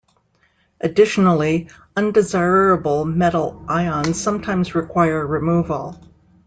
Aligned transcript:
Additionally, 0.79 1.69
undesirable 1.95 3.05
metal 3.05 3.63
ions 3.69 4.19
sometimes 4.19 4.73
require 4.73 5.23
removal. 5.27 6.01